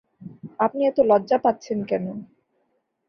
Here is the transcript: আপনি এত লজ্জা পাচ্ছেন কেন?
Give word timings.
আপনি 0.59 0.81
এত 0.85 0.97
লজ্জা 1.09 1.37
পাচ্ছেন 1.37 1.79
কেন? 1.83 2.05